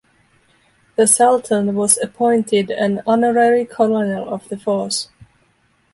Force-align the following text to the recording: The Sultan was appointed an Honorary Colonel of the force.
The 0.95 1.05
Sultan 1.05 1.75
was 1.75 1.99
appointed 1.99 2.71
an 2.71 3.03
Honorary 3.05 3.65
Colonel 3.65 4.33
of 4.33 4.49
the 4.49 4.57
force. 4.57 5.09